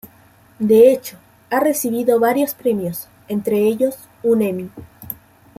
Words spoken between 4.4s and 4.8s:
Emmy.